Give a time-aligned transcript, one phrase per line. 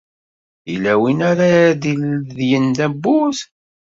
[0.71, 1.47] Yella win ara
[1.81, 3.39] d-iledyen tawwurt?